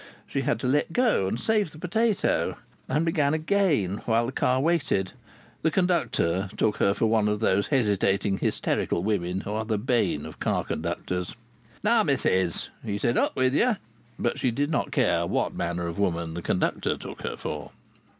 [0.25, 2.57] She had to let go and save the potato,
[2.89, 5.11] and begin again, while the car waited.
[5.61, 10.25] The conductor took her for one of those hesitating, hysterical women who are the bane
[10.25, 11.35] of car conductors.
[11.83, 13.15] "Now, missis!" he said.
[13.15, 13.73] "Up with ye!"
[14.17, 17.69] But she did not care what manner of woman the conductor took her for.